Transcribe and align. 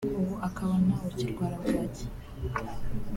ubu 0.19 0.35
akaba 0.47 0.73
ntawe 0.83 1.05
ukirwara 1.11 1.55
bwaki 1.63 2.05